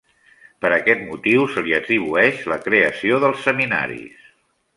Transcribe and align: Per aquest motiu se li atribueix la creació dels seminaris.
Per 0.63 0.69
aquest 0.77 1.03
motiu 1.09 1.45
se 1.57 1.63
li 1.67 1.75
atribueix 1.81 2.41
la 2.53 2.59
creació 2.65 3.21
dels 3.27 3.45
seminaris. 3.51 4.27